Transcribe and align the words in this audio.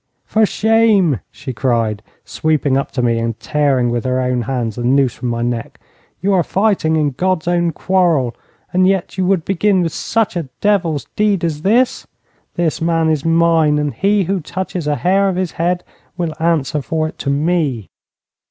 'For 0.25 0.47
shame!' 0.47 1.19
she 1.29 1.53
cried, 1.53 2.01
sweeping 2.25 2.75
up 2.75 2.89
to 2.93 3.03
me, 3.03 3.19
and 3.19 3.39
tearing 3.39 3.91
with 3.91 4.03
her 4.03 4.19
own 4.19 4.41
hands 4.41 4.75
the 4.77 4.83
noose 4.83 5.13
from 5.13 5.29
my 5.29 5.43
neck. 5.43 5.79
'You 6.21 6.33
are 6.33 6.41
fighting 6.41 6.95
in 6.95 7.11
God's 7.11 7.47
own 7.47 7.69
quarrel, 7.69 8.35
and 8.73 8.87
yet 8.87 9.15
you 9.19 9.27
would 9.27 9.45
begin 9.45 9.83
with 9.83 9.93
such 9.93 10.35
a 10.35 10.49
devil's 10.59 11.05
deed 11.15 11.43
as 11.43 11.61
this. 11.61 12.07
This 12.55 12.81
man 12.81 13.11
is 13.11 13.23
mine, 13.23 13.77
and 13.77 13.93
he 13.93 14.23
who 14.23 14.39
touches 14.39 14.87
a 14.87 14.95
hair 14.95 15.29
of 15.29 15.35
his 15.35 15.51
head 15.51 15.83
will 16.17 16.33
answer 16.39 16.81
for 16.81 17.07
it 17.07 17.19
to 17.19 17.29
me.' 17.29 17.87